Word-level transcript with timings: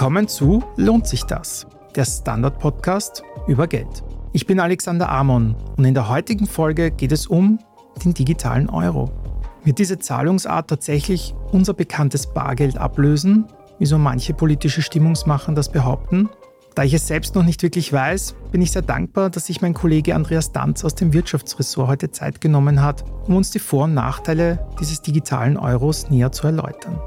Willkommen 0.00 0.28
zu 0.28 0.64
Lohnt 0.78 1.06
sich 1.06 1.24
das? 1.24 1.66
Der 1.94 2.06
Standard-Podcast 2.06 3.22
über 3.46 3.66
Geld. 3.66 4.02
Ich 4.32 4.46
bin 4.46 4.58
Alexander 4.58 5.10
Amon 5.10 5.54
und 5.76 5.84
in 5.84 5.92
der 5.92 6.08
heutigen 6.08 6.46
Folge 6.46 6.90
geht 6.90 7.12
es 7.12 7.26
um 7.26 7.58
den 8.02 8.14
digitalen 8.14 8.70
Euro. 8.70 9.10
Wird 9.62 9.78
diese 9.78 9.98
Zahlungsart 9.98 10.70
tatsächlich 10.70 11.34
unser 11.52 11.74
bekanntes 11.74 12.32
Bargeld 12.32 12.78
ablösen, 12.78 13.44
wie 13.78 13.84
so 13.84 13.98
manche 13.98 14.32
politische 14.32 14.80
Stimmungsmacher 14.80 15.52
das 15.52 15.70
behaupten? 15.70 16.30
Da 16.74 16.82
ich 16.82 16.94
es 16.94 17.06
selbst 17.06 17.34
noch 17.34 17.44
nicht 17.44 17.62
wirklich 17.62 17.92
weiß, 17.92 18.36
bin 18.52 18.62
ich 18.62 18.72
sehr 18.72 18.80
dankbar, 18.80 19.28
dass 19.28 19.48
sich 19.48 19.60
mein 19.60 19.74
Kollege 19.74 20.14
Andreas 20.14 20.50
Danz 20.50 20.82
aus 20.82 20.94
dem 20.94 21.12
Wirtschaftsressort 21.12 21.88
heute 21.88 22.10
Zeit 22.10 22.40
genommen 22.40 22.80
hat, 22.80 23.04
um 23.26 23.36
uns 23.36 23.50
die 23.50 23.58
Vor- 23.58 23.84
und 23.84 23.92
Nachteile 23.92 24.66
dieses 24.80 25.02
digitalen 25.02 25.58
Euros 25.58 26.08
näher 26.08 26.32
zu 26.32 26.46
erläutern. 26.46 26.98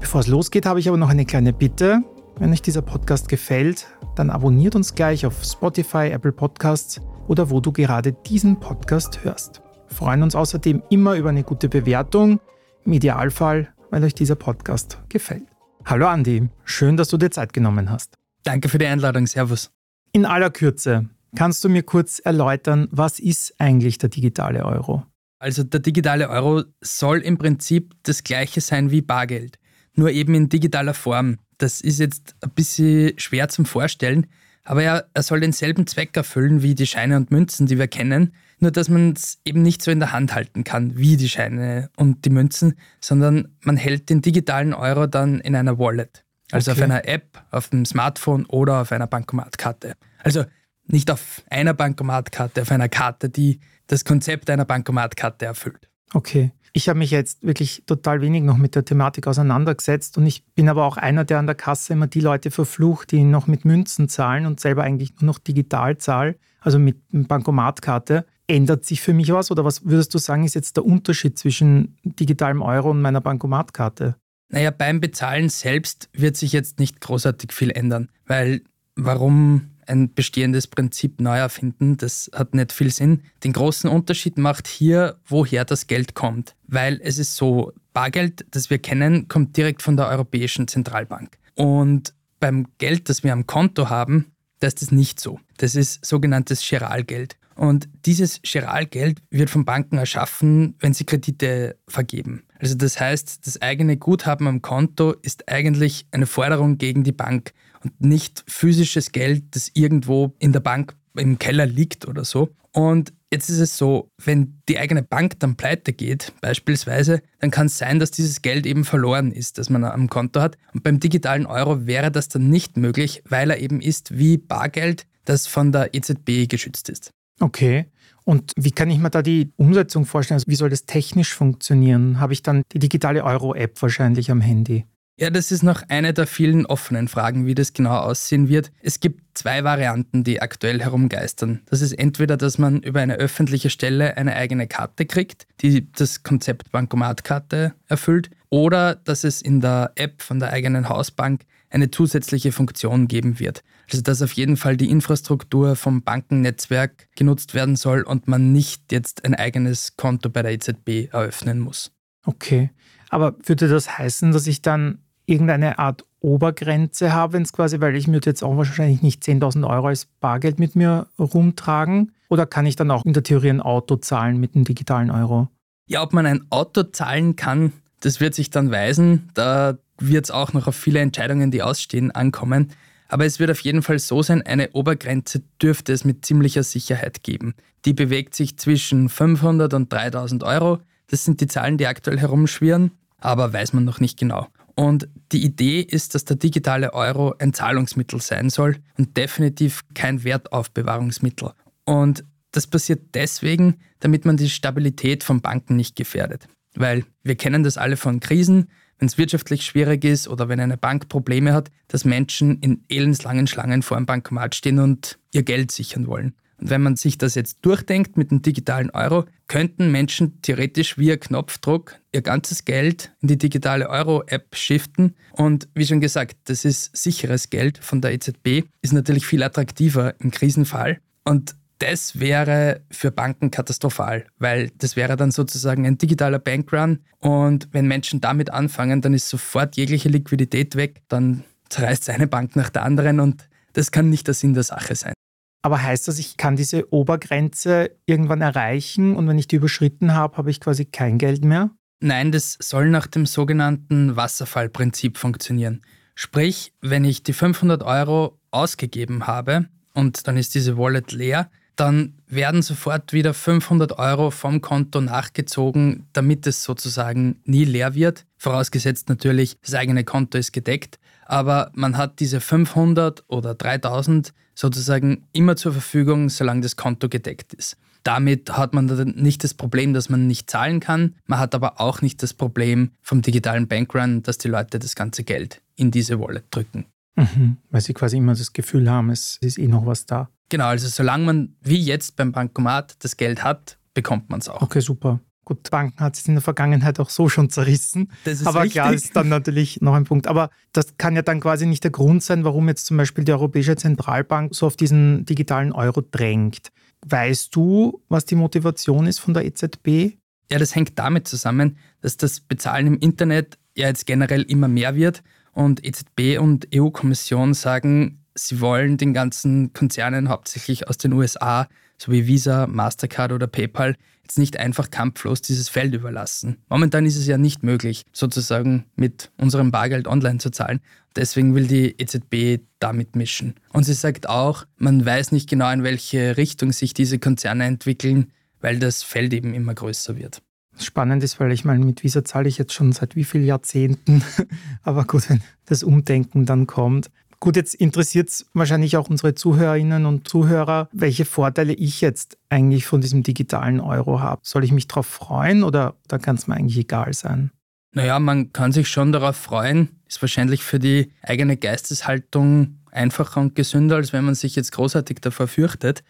Bevor 0.00 0.22
es 0.22 0.26
losgeht, 0.26 0.66
habe 0.66 0.80
ich 0.80 0.88
aber 0.88 0.96
noch 0.96 1.10
eine 1.10 1.26
kleine 1.26 1.52
Bitte. 1.52 2.02
Wenn 2.40 2.52
euch 2.52 2.62
dieser 2.62 2.80
Podcast 2.80 3.28
gefällt, 3.28 3.86
dann 4.16 4.30
abonniert 4.30 4.74
uns 4.74 4.94
gleich 4.94 5.26
auf 5.26 5.44
Spotify, 5.44 6.08
Apple 6.08 6.32
Podcasts 6.32 6.98
oder 7.28 7.50
wo 7.50 7.60
du 7.60 7.70
gerade 7.70 8.14
diesen 8.14 8.58
Podcast 8.58 9.22
hörst. 9.24 9.60
Wir 9.88 9.94
freuen 9.94 10.22
uns 10.22 10.34
außerdem 10.34 10.82
immer 10.88 11.16
über 11.16 11.28
eine 11.28 11.42
gute 11.42 11.68
Bewertung, 11.68 12.40
im 12.86 12.94
Idealfall, 12.94 13.68
weil 13.90 14.04
euch 14.04 14.14
dieser 14.14 14.36
Podcast 14.36 14.96
gefällt. 15.10 15.42
Hallo 15.84 16.06
Andi, 16.06 16.48
schön, 16.64 16.96
dass 16.96 17.08
du 17.08 17.18
dir 17.18 17.30
Zeit 17.30 17.52
genommen 17.52 17.90
hast. 17.90 18.14
Danke 18.42 18.70
für 18.70 18.78
die 18.78 18.86
Einladung, 18.86 19.26
Servus. 19.26 19.70
In 20.12 20.24
aller 20.24 20.48
Kürze, 20.48 21.10
kannst 21.36 21.62
du 21.62 21.68
mir 21.68 21.82
kurz 21.82 22.20
erläutern, 22.20 22.88
was 22.90 23.18
ist 23.18 23.54
eigentlich 23.58 23.98
der 23.98 24.08
digitale 24.08 24.64
Euro? 24.64 25.02
Also 25.38 25.62
der 25.62 25.80
digitale 25.80 26.30
Euro 26.30 26.64
soll 26.80 27.18
im 27.18 27.36
Prinzip 27.36 27.96
das 28.02 28.24
gleiche 28.24 28.62
sein 28.62 28.90
wie 28.90 29.02
Bargeld, 29.02 29.58
nur 29.94 30.10
eben 30.10 30.34
in 30.34 30.48
digitaler 30.48 30.94
Form. 30.94 31.38
Das 31.58 31.80
ist 31.80 31.98
jetzt 31.98 32.34
ein 32.40 32.50
bisschen 32.50 33.18
schwer 33.18 33.48
zum 33.48 33.66
Vorstellen, 33.66 34.26
aber 34.64 34.82
er, 34.82 35.06
er 35.14 35.22
soll 35.22 35.40
denselben 35.40 35.86
Zweck 35.86 36.16
erfüllen 36.16 36.62
wie 36.62 36.74
die 36.74 36.86
Scheine 36.86 37.16
und 37.16 37.30
Münzen, 37.30 37.66
die 37.66 37.78
wir 37.78 37.88
kennen, 37.88 38.32
nur 38.58 38.70
dass 38.70 38.88
man 38.88 39.12
es 39.12 39.38
eben 39.44 39.62
nicht 39.62 39.82
so 39.82 39.90
in 39.90 40.00
der 40.00 40.12
Hand 40.12 40.34
halten 40.34 40.64
kann 40.64 40.96
wie 40.96 41.16
die 41.16 41.28
Scheine 41.28 41.90
und 41.96 42.24
die 42.24 42.30
Münzen, 42.30 42.74
sondern 43.00 43.48
man 43.62 43.76
hält 43.76 44.10
den 44.10 44.22
digitalen 44.22 44.74
Euro 44.74 45.06
dann 45.06 45.40
in 45.40 45.56
einer 45.56 45.78
Wallet. 45.78 46.24
Also 46.52 46.72
okay. 46.72 46.80
auf 46.80 46.84
einer 46.84 47.08
App, 47.08 47.42
auf 47.50 47.68
dem 47.68 47.84
Smartphone 47.84 48.44
oder 48.46 48.82
auf 48.82 48.92
einer 48.92 49.06
Bankomatkarte. 49.06 49.94
Also 50.18 50.44
nicht 50.86 51.10
auf 51.10 51.42
einer 51.48 51.74
Bankomatkarte, 51.74 52.62
auf 52.62 52.70
einer 52.70 52.88
Karte, 52.88 53.30
die 53.30 53.60
das 53.86 54.04
Konzept 54.04 54.50
einer 54.50 54.64
Bankomatkarte 54.64 55.46
erfüllt. 55.46 55.88
Okay. 56.12 56.52
Ich 56.72 56.88
habe 56.88 56.98
mich 56.98 57.10
jetzt 57.10 57.42
wirklich 57.44 57.82
total 57.86 58.20
wenig 58.20 58.42
noch 58.42 58.56
mit 58.56 58.74
der 58.74 58.84
Thematik 58.84 59.26
auseinandergesetzt 59.26 60.16
und 60.18 60.26
ich 60.26 60.44
bin 60.54 60.68
aber 60.68 60.84
auch 60.84 60.96
einer, 60.96 61.24
der 61.24 61.38
an 61.38 61.46
der 61.46 61.54
Kasse 61.56 61.92
immer 61.94 62.06
die 62.06 62.20
Leute 62.20 62.50
verflucht, 62.50 63.10
die 63.12 63.24
noch 63.24 63.46
mit 63.46 63.64
Münzen 63.64 64.08
zahlen 64.08 64.46
und 64.46 64.60
selber 64.60 64.84
eigentlich 64.84 65.14
nur 65.20 65.32
noch 65.32 65.38
digital 65.38 65.98
zahlen, 65.98 66.36
also 66.60 66.78
mit 66.78 66.98
Bankomatkarte. 67.10 68.24
Ändert 68.46 68.84
sich 68.84 69.00
für 69.00 69.12
mich 69.12 69.32
was 69.32 69.50
oder 69.50 69.64
was 69.64 69.84
würdest 69.84 70.12
du 70.14 70.18
sagen, 70.18 70.44
ist 70.44 70.54
jetzt 70.54 70.76
der 70.76 70.84
Unterschied 70.84 71.38
zwischen 71.38 71.96
digitalem 72.04 72.62
Euro 72.62 72.90
und 72.90 73.00
meiner 73.00 73.20
Bankomatkarte? 73.20 74.16
Naja, 74.48 74.72
beim 74.72 75.00
Bezahlen 75.00 75.48
selbst 75.48 76.08
wird 76.12 76.36
sich 76.36 76.52
jetzt 76.52 76.80
nicht 76.80 77.00
großartig 77.00 77.52
viel 77.52 77.70
ändern, 77.70 78.08
weil 78.26 78.62
warum 78.96 79.70
ein 79.90 80.14
bestehendes 80.14 80.66
Prinzip 80.66 81.20
neu 81.20 81.38
erfinden, 81.38 81.96
das 81.96 82.30
hat 82.34 82.54
nicht 82.54 82.72
viel 82.72 82.90
Sinn. 82.90 83.22
Den 83.44 83.52
großen 83.52 83.90
Unterschied 83.90 84.38
macht 84.38 84.68
hier, 84.68 85.18
woher 85.26 85.64
das 85.64 85.86
Geld 85.86 86.14
kommt. 86.14 86.54
Weil 86.66 87.00
es 87.02 87.18
ist 87.18 87.36
so, 87.36 87.72
Bargeld, 87.92 88.46
das 88.52 88.70
wir 88.70 88.78
kennen, 88.78 89.28
kommt 89.28 89.56
direkt 89.56 89.82
von 89.82 89.96
der 89.96 90.08
Europäischen 90.08 90.68
Zentralbank. 90.68 91.36
Und 91.54 92.14
beim 92.38 92.68
Geld, 92.78 93.08
das 93.08 93.24
wir 93.24 93.32
am 93.32 93.46
Konto 93.46 93.90
haben, 93.90 94.32
da 94.60 94.68
ist 94.68 94.80
das 94.80 94.92
nicht 94.92 95.20
so. 95.20 95.40
Das 95.56 95.74
ist 95.74 96.04
sogenanntes 96.04 96.60
Chiralgeld. 96.60 97.36
Und 97.56 97.88
dieses 98.06 98.40
Chiralgeld 98.42 99.20
wird 99.30 99.50
von 99.50 99.66
Banken 99.66 99.98
erschaffen, 99.98 100.76
wenn 100.78 100.94
sie 100.94 101.04
Kredite 101.04 101.76
vergeben. 101.88 102.44
Also 102.58 102.74
das 102.74 102.98
heißt, 102.98 103.46
das 103.46 103.60
eigene 103.60 103.96
Guthaben 103.96 104.46
am 104.46 104.62
Konto 104.62 105.14
ist 105.20 105.48
eigentlich 105.48 106.06
eine 106.10 106.26
Forderung 106.26 106.78
gegen 106.78 107.04
die 107.04 107.12
Bank 107.12 107.52
und 107.82 108.00
nicht 108.00 108.44
physisches 108.46 109.12
Geld, 109.12 109.44
das 109.56 109.70
irgendwo 109.74 110.34
in 110.38 110.52
der 110.52 110.60
Bank 110.60 110.94
im 111.16 111.38
Keller 111.38 111.66
liegt 111.66 112.06
oder 112.06 112.24
so. 112.24 112.50
Und 112.72 113.12
jetzt 113.32 113.48
ist 113.50 113.58
es 113.58 113.76
so, 113.76 114.10
wenn 114.24 114.60
die 114.68 114.78
eigene 114.78 115.02
Bank 115.02 115.40
dann 115.40 115.56
pleite 115.56 115.92
geht, 115.92 116.32
beispielsweise, 116.40 117.22
dann 117.40 117.50
kann 117.50 117.66
es 117.66 117.78
sein, 117.78 117.98
dass 117.98 118.10
dieses 118.10 118.42
Geld 118.42 118.66
eben 118.66 118.84
verloren 118.84 119.32
ist, 119.32 119.58
das 119.58 119.70
man 119.70 119.84
am 119.84 120.08
Konto 120.08 120.40
hat. 120.40 120.56
Und 120.72 120.84
beim 120.84 121.00
digitalen 121.00 121.46
Euro 121.46 121.86
wäre 121.86 122.10
das 122.10 122.28
dann 122.28 122.48
nicht 122.48 122.76
möglich, 122.76 123.22
weil 123.28 123.50
er 123.50 123.58
eben 123.58 123.80
ist 123.80 124.16
wie 124.16 124.36
Bargeld, 124.36 125.06
das 125.24 125.46
von 125.46 125.72
der 125.72 125.94
EZB 125.94 126.48
geschützt 126.48 126.88
ist. 126.88 127.10
Okay. 127.40 127.86
Und 128.24 128.52
wie 128.56 128.70
kann 128.70 128.90
ich 128.90 128.98
mir 128.98 129.10
da 129.10 129.22
die 129.22 129.52
Umsetzung 129.56 130.04
vorstellen? 130.04 130.36
Also 130.36 130.48
wie 130.48 130.54
soll 130.56 130.70
das 130.70 130.86
technisch 130.86 131.34
funktionieren? 131.34 132.20
Habe 132.20 132.32
ich 132.32 132.42
dann 132.42 132.62
die 132.72 132.78
digitale 132.78 133.24
Euro-App 133.24 133.80
wahrscheinlich 133.80 134.30
am 134.30 134.40
Handy? 134.40 134.84
Ja, 135.20 135.28
das 135.28 135.52
ist 135.52 135.62
noch 135.62 135.82
eine 135.88 136.14
der 136.14 136.26
vielen 136.26 136.64
offenen 136.64 137.06
Fragen, 137.06 137.44
wie 137.44 137.54
das 137.54 137.74
genau 137.74 137.94
aussehen 137.94 138.48
wird. 138.48 138.72
Es 138.80 139.00
gibt 139.00 139.36
zwei 139.36 139.64
Varianten, 139.64 140.24
die 140.24 140.40
aktuell 140.40 140.80
herumgeistern. 140.80 141.60
Das 141.66 141.82
ist 141.82 141.92
entweder, 141.92 142.38
dass 142.38 142.56
man 142.56 142.80
über 142.80 143.00
eine 143.00 143.16
öffentliche 143.16 143.68
Stelle 143.68 144.16
eine 144.16 144.34
eigene 144.34 144.66
Karte 144.66 145.04
kriegt, 145.04 145.46
die 145.60 145.92
das 145.92 146.22
Konzept 146.22 146.72
Bankomatkarte 146.72 147.74
erfüllt, 147.86 148.30
oder 148.48 148.94
dass 148.94 149.24
es 149.24 149.42
in 149.42 149.60
der 149.60 149.92
App 149.96 150.22
von 150.22 150.40
der 150.40 150.54
eigenen 150.54 150.88
Hausbank 150.88 151.42
eine 151.68 151.90
zusätzliche 151.90 152.50
Funktion 152.50 153.06
geben 153.06 153.38
wird. 153.38 153.62
Also 153.90 154.02
dass 154.02 154.22
auf 154.22 154.32
jeden 154.32 154.56
Fall 154.56 154.78
die 154.78 154.88
Infrastruktur 154.88 155.76
vom 155.76 156.02
Bankennetzwerk 156.02 157.08
genutzt 157.14 157.52
werden 157.52 157.76
soll 157.76 158.04
und 158.04 158.26
man 158.26 158.52
nicht 158.52 158.90
jetzt 158.90 159.26
ein 159.26 159.34
eigenes 159.34 159.96
Konto 159.98 160.30
bei 160.30 160.40
der 160.40 160.52
EZB 160.52 161.12
eröffnen 161.12 161.60
muss. 161.60 161.92
Okay, 162.24 162.70
aber 163.10 163.36
würde 163.44 163.68
das 163.68 163.98
heißen, 163.98 164.32
dass 164.32 164.46
ich 164.46 164.62
dann 164.62 165.00
irgendeine 165.30 165.78
Art 165.78 166.04
Obergrenze 166.20 167.12
habe, 167.12 167.34
wenn 167.34 167.42
es 167.42 167.52
quasi, 167.52 167.80
weil 167.80 167.96
ich 167.96 168.08
würde 168.08 168.28
jetzt 168.28 168.42
auch 168.42 168.56
wahrscheinlich 168.56 169.02
nicht 169.02 169.22
10.000 169.22 169.66
Euro 169.68 169.88
als 169.88 170.06
Bargeld 170.20 170.58
mit 170.58 170.76
mir 170.76 171.06
rumtragen. 171.18 172.12
Oder 172.28 172.46
kann 172.46 172.66
ich 172.66 172.76
dann 172.76 172.90
auch 172.90 173.04
in 173.04 173.12
der 173.12 173.22
Theorie 173.22 173.50
ein 173.50 173.60
Auto 173.60 173.96
zahlen 173.96 174.38
mit 174.38 174.54
dem 174.54 174.64
digitalen 174.64 175.10
Euro? 175.10 175.48
Ja, 175.86 176.02
ob 176.02 176.12
man 176.12 176.26
ein 176.26 176.46
Auto 176.50 176.82
zahlen 176.84 177.36
kann, 177.36 177.72
das 178.00 178.20
wird 178.20 178.34
sich 178.34 178.50
dann 178.50 178.70
weisen. 178.70 179.30
Da 179.34 179.78
wird 179.98 180.26
es 180.26 180.30
auch 180.30 180.52
noch 180.52 180.66
auf 180.66 180.76
viele 180.76 181.00
Entscheidungen, 181.00 181.50
die 181.50 181.62
ausstehen, 181.62 182.10
ankommen. 182.10 182.70
Aber 183.08 183.26
es 183.26 183.40
wird 183.40 183.50
auf 183.50 183.60
jeden 183.60 183.82
Fall 183.82 183.98
so 183.98 184.22
sein, 184.22 184.42
eine 184.42 184.70
Obergrenze 184.72 185.42
dürfte 185.60 185.92
es 185.92 186.04
mit 186.04 186.24
ziemlicher 186.24 186.62
Sicherheit 186.62 187.24
geben. 187.24 187.54
Die 187.84 187.92
bewegt 187.92 188.34
sich 188.34 188.56
zwischen 188.56 189.08
500 189.08 189.74
und 189.74 189.92
3000 189.92 190.44
Euro. 190.44 190.78
Das 191.08 191.24
sind 191.24 191.40
die 191.40 191.48
Zahlen, 191.48 191.76
die 191.76 191.88
aktuell 191.88 192.18
herumschwirren, 192.18 192.92
aber 193.18 193.52
weiß 193.52 193.72
man 193.72 193.84
noch 193.84 193.98
nicht 193.98 194.18
genau. 194.18 194.46
Und 194.80 195.10
die 195.32 195.44
Idee 195.44 195.82
ist, 195.82 196.14
dass 196.14 196.24
der 196.24 196.36
digitale 196.36 196.94
Euro 196.94 197.34
ein 197.38 197.52
Zahlungsmittel 197.52 198.18
sein 198.22 198.48
soll 198.48 198.76
und 198.96 199.14
definitiv 199.14 199.82
kein 199.92 200.24
Wertaufbewahrungsmittel. 200.24 201.50
Und 201.84 202.24
das 202.52 202.66
passiert 202.66 203.14
deswegen, 203.14 203.76
damit 203.98 204.24
man 204.24 204.38
die 204.38 204.48
Stabilität 204.48 205.22
von 205.22 205.42
Banken 205.42 205.76
nicht 205.76 205.96
gefährdet. 205.96 206.48
Weil 206.74 207.04
wir 207.22 207.34
kennen 207.34 207.62
das 207.62 207.76
alle 207.76 207.98
von 207.98 208.20
Krisen, 208.20 208.68
wenn 208.98 209.08
es 209.08 209.18
wirtschaftlich 209.18 209.66
schwierig 209.66 210.02
ist 210.02 210.28
oder 210.28 210.48
wenn 210.48 210.60
eine 210.60 210.78
Bank 210.78 211.10
Probleme 211.10 211.52
hat, 211.52 211.70
dass 211.88 212.06
Menschen 212.06 212.58
in 212.60 212.82
elendslangen 212.88 213.48
Schlangen 213.48 213.82
vor 213.82 213.98
einem 213.98 214.06
Bankomat 214.06 214.54
stehen 214.54 214.78
und 214.78 215.18
ihr 215.34 215.42
Geld 215.42 215.72
sichern 215.72 216.06
wollen. 216.06 216.32
Und 216.60 216.70
wenn 216.70 216.82
man 216.82 216.96
sich 216.96 217.18
das 217.18 217.34
jetzt 217.34 217.58
durchdenkt 217.62 218.16
mit 218.16 218.30
dem 218.30 218.42
digitalen 218.42 218.90
Euro, 218.90 219.24
könnten 219.48 219.90
Menschen 219.90 220.40
theoretisch 220.42 220.98
via 220.98 221.16
Knopfdruck 221.16 221.96
ihr 222.12 222.22
ganzes 222.22 222.64
Geld 222.64 223.12
in 223.20 223.28
die 223.28 223.38
digitale 223.38 223.88
Euro-App 223.88 224.54
shiften. 224.54 225.14
Und 225.32 225.68
wie 225.74 225.86
schon 225.86 226.00
gesagt, 226.00 226.36
das 226.44 226.64
ist 226.64 226.96
sicheres 226.96 227.50
Geld 227.50 227.78
von 227.78 228.00
der 228.00 228.12
EZB, 228.12 228.64
ist 228.82 228.92
natürlich 228.92 229.26
viel 229.26 229.42
attraktiver 229.42 230.14
im 230.20 230.30
Krisenfall. 230.30 230.98
Und 231.24 231.54
das 231.78 232.20
wäre 232.20 232.82
für 232.90 233.10
Banken 233.10 233.50
katastrophal, 233.50 234.26
weil 234.38 234.70
das 234.76 234.96
wäre 234.96 235.16
dann 235.16 235.30
sozusagen 235.30 235.86
ein 235.86 235.96
digitaler 235.96 236.38
Bankrun. 236.38 237.00
Und 237.18 237.68
wenn 237.72 237.86
Menschen 237.86 238.20
damit 238.20 238.50
anfangen, 238.50 239.00
dann 239.00 239.14
ist 239.14 239.30
sofort 239.30 239.76
jegliche 239.76 240.10
Liquidität 240.10 240.76
weg, 240.76 241.00
dann 241.08 241.44
zerreißt 241.70 242.10
eine 242.10 242.26
Bank 242.26 242.54
nach 242.54 242.68
der 242.68 242.82
anderen 242.82 243.20
und 243.20 243.48
das 243.72 243.92
kann 243.92 244.10
nicht 244.10 244.26
der 244.26 244.34
Sinn 244.34 244.52
der 244.52 244.64
Sache 244.64 244.94
sein. 244.94 245.14
Aber 245.62 245.82
heißt 245.82 246.08
das, 246.08 246.18
ich 246.18 246.36
kann 246.36 246.56
diese 246.56 246.92
Obergrenze 246.92 247.90
irgendwann 248.06 248.40
erreichen 248.40 249.14
und 249.14 249.28
wenn 249.28 249.38
ich 249.38 249.48
die 249.48 249.56
überschritten 249.56 250.14
habe, 250.14 250.36
habe 250.38 250.50
ich 250.50 250.60
quasi 250.60 250.86
kein 250.86 251.18
Geld 251.18 251.44
mehr? 251.44 251.70
Nein, 252.00 252.32
das 252.32 252.56
soll 252.60 252.88
nach 252.88 253.06
dem 253.06 253.26
sogenannten 253.26 254.16
Wasserfallprinzip 254.16 255.18
funktionieren. 255.18 255.82
Sprich, 256.14 256.72
wenn 256.80 257.04
ich 257.04 257.22
die 257.22 257.34
500 257.34 257.82
Euro 257.82 258.38
ausgegeben 258.50 259.26
habe 259.26 259.68
und 259.92 260.26
dann 260.26 260.38
ist 260.38 260.54
diese 260.54 260.78
Wallet 260.78 261.12
leer, 261.12 261.50
dann 261.76 262.14
werden 262.26 262.62
sofort 262.62 263.12
wieder 263.12 263.34
500 263.34 263.98
Euro 263.98 264.30
vom 264.30 264.60
Konto 264.60 265.00
nachgezogen, 265.00 266.06
damit 266.12 266.46
es 266.46 266.62
sozusagen 266.62 267.40
nie 267.44 267.64
leer 267.64 267.94
wird. 267.94 268.26
Vorausgesetzt 268.36 269.08
natürlich, 269.08 269.56
das 269.62 269.74
eigene 269.74 270.04
Konto 270.04 270.38
ist 270.38 270.52
gedeckt. 270.52 270.98
Aber 271.26 271.70
man 271.74 271.96
hat 271.96 272.20
diese 272.20 272.40
500 272.40 273.24
oder 273.28 273.54
3000 273.54 274.32
sozusagen 274.54 275.26
immer 275.32 275.56
zur 275.56 275.72
Verfügung, 275.72 276.28
solange 276.28 276.60
das 276.60 276.76
Konto 276.76 277.08
gedeckt 277.08 277.54
ist. 277.54 277.76
Damit 278.02 278.56
hat 278.56 278.72
man 278.72 278.86
dann 278.86 279.14
nicht 279.16 279.44
das 279.44 279.54
Problem, 279.54 279.92
dass 279.92 280.08
man 280.08 280.26
nicht 280.26 280.50
zahlen 280.50 280.80
kann. 280.80 281.14
Man 281.26 281.38
hat 281.38 281.54
aber 281.54 281.80
auch 281.80 282.02
nicht 282.02 282.22
das 282.22 282.34
Problem 282.34 282.92
vom 283.02 283.22
digitalen 283.22 283.68
Bankrun, 283.68 284.22
dass 284.22 284.38
die 284.38 284.48
Leute 284.48 284.78
das 284.78 284.94
ganze 284.94 285.22
Geld 285.22 285.60
in 285.76 285.90
diese 285.90 286.18
Wallet 286.18 286.44
drücken. 286.50 286.86
Mhm, 287.16 287.58
weil 287.70 287.80
sie 287.80 287.92
quasi 287.92 288.16
immer 288.16 288.34
das 288.34 288.52
Gefühl 288.52 288.90
haben, 288.90 289.10
es 289.10 289.36
ist 289.40 289.58
eh 289.58 289.68
noch 289.68 289.84
was 289.84 290.06
da. 290.06 290.30
Genau, 290.50 290.66
also 290.66 290.88
solange 290.88 291.24
man 291.24 291.56
wie 291.62 291.80
jetzt 291.80 292.16
beim 292.16 292.32
Bankomat 292.32 292.96
das 293.02 293.16
Geld 293.16 293.42
hat, 293.42 293.78
bekommt 293.94 294.28
man 294.28 294.40
es 294.40 294.48
auch. 294.48 294.60
Okay, 294.60 294.80
super. 294.80 295.20
Gut, 295.44 295.70
Banken 295.70 295.98
hat 295.98 296.16
es 296.16 296.26
in 296.28 296.34
der 296.34 296.42
Vergangenheit 296.42 297.00
auch 297.00 297.08
so 297.08 297.28
schon 297.28 297.50
zerrissen. 297.50 298.12
Das 298.24 298.40
ist 298.40 298.46
Aber 298.46 298.60
richtig. 298.60 298.74
klar 298.74 298.92
ist 298.92 299.16
dann 299.16 299.28
natürlich 299.28 299.80
noch 299.80 299.94
ein 299.94 300.04
Punkt. 300.04 300.26
Aber 300.26 300.50
das 300.72 300.96
kann 300.96 301.16
ja 301.16 301.22
dann 301.22 301.40
quasi 301.40 301.66
nicht 301.66 301.82
der 301.82 301.90
Grund 301.90 302.22
sein, 302.22 302.44
warum 302.44 302.68
jetzt 302.68 302.86
zum 302.86 302.96
Beispiel 302.96 303.24
die 303.24 303.32
Europäische 303.32 303.74
Zentralbank 303.74 304.54
so 304.54 304.66
auf 304.66 304.76
diesen 304.76 305.24
digitalen 305.24 305.72
Euro 305.72 306.02
drängt. 306.02 306.68
Weißt 307.06 307.54
du, 307.56 308.02
was 308.08 308.26
die 308.26 308.36
Motivation 308.36 309.06
ist 309.06 309.18
von 309.18 309.34
der 309.34 309.44
EZB? 309.44 310.18
Ja, 310.50 310.58
das 310.58 310.74
hängt 310.74 310.98
damit 310.98 311.26
zusammen, 311.26 311.78
dass 312.00 312.16
das 312.16 312.40
Bezahlen 312.40 312.86
im 312.86 312.98
Internet 312.98 313.58
ja 313.74 313.88
jetzt 313.88 314.06
generell 314.06 314.42
immer 314.42 314.68
mehr 314.68 314.94
wird 314.94 315.22
und 315.52 315.84
EZB 315.84 316.38
und 316.38 316.68
EU-Kommission 316.74 317.54
sagen, 317.54 318.19
sie 318.46 318.60
wollen 318.60 318.96
den 318.96 319.14
ganzen 319.14 319.72
Konzernen 319.72 320.28
hauptsächlich 320.28 320.88
aus 320.88 320.98
den 320.98 321.12
USA, 321.12 321.68
so 321.98 322.12
wie 322.12 322.26
Visa, 322.26 322.66
Mastercard 322.66 323.32
oder 323.32 323.46
PayPal, 323.46 323.96
jetzt 324.22 324.38
nicht 324.38 324.56
einfach 324.56 324.90
kampflos 324.90 325.42
dieses 325.42 325.68
Feld 325.68 325.94
überlassen. 325.94 326.58
Momentan 326.68 327.04
ist 327.04 327.16
es 327.16 327.26
ja 327.26 327.36
nicht 327.36 327.62
möglich, 327.62 328.04
sozusagen 328.12 328.84
mit 328.96 329.30
unserem 329.36 329.70
Bargeld 329.70 330.06
online 330.06 330.38
zu 330.38 330.50
zahlen. 330.50 330.80
Deswegen 331.16 331.54
will 331.54 331.66
die 331.66 332.00
EZB 332.00 332.62
damit 332.78 333.16
mischen. 333.16 333.54
Und 333.72 333.84
sie 333.84 333.94
sagt 333.94 334.28
auch, 334.28 334.64
man 334.76 335.04
weiß 335.04 335.32
nicht 335.32 335.50
genau, 335.50 335.70
in 335.72 335.82
welche 335.82 336.36
Richtung 336.36 336.72
sich 336.72 336.94
diese 336.94 337.18
Konzerne 337.18 337.64
entwickeln, 337.64 338.30
weil 338.60 338.78
das 338.78 339.02
Feld 339.02 339.34
eben 339.34 339.52
immer 339.54 339.74
größer 339.74 340.16
wird. 340.16 340.42
Spannend 340.78 341.22
ist, 341.22 341.40
weil 341.40 341.52
ich 341.52 341.64
meine, 341.64 341.84
mit 341.84 342.02
Visa 342.02 342.24
zahle 342.24 342.48
ich 342.48 342.56
jetzt 342.56 342.72
schon 342.72 342.92
seit 342.92 343.16
wie 343.16 343.24
vielen 343.24 343.44
Jahrzehnten. 343.44 344.22
Aber 344.82 345.04
gut, 345.04 345.28
wenn 345.28 345.42
das 345.66 345.82
Umdenken 345.82 346.46
dann 346.46 346.66
kommt. 346.66 347.10
Gut, 347.42 347.56
jetzt 347.56 347.74
interessiert 347.74 348.28
es 348.28 348.46
wahrscheinlich 348.52 348.98
auch 348.98 349.08
unsere 349.08 349.34
Zuhörerinnen 349.34 350.04
und 350.04 350.28
Zuhörer, 350.28 350.90
welche 350.92 351.24
Vorteile 351.24 351.72
ich 351.72 352.02
jetzt 352.02 352.36
eigentlich 352.50 352.84
von 352.84 353.00
diesem 353.00 353.22
digitalen 353.22 353.80
Euro 353.80 354.20
habe. 354.20 354.42
Soll 354.44 354.62
ich 354.62 354.72
mich 354.72 354.88
darauf 354.88 355.06
freuen 355.06 355.62
oder, 355.62 355.96
oder 356.04 356.18
kann 356.18 356.36
es 356.36 356.46
mir 356.46 356.56
eigentlich 356.56 356.76
egal 356.76 357.14
sein? 357.14 357.50
Naja, 357.92 358.18
man 358.20 358.52
kann 358.52 358.72
sich 358.72 358.88
schon 358.88 359.10
darauf 359.10 359.36
freuen. 359.36 359.88
Ist 360.06 360.20
wahrscheinlich 360.20 360.62
für 360.62 360.78
die 360.78 361.12
eigene 361.22 361.56
Geisteshaltung 361.56 362.78
einfacher 362.92 363.40
und 363.40 363.54
gesünder, 363.54 363.96
als 363.96 364.12
wenn 364.12 364.24
man 364.24 364.34
sich 364.34 364.54
jetzt 364.54 364.72
großartig 364.72 365.20
davor 365.22 365.48
fürchtet. 365.48 366.04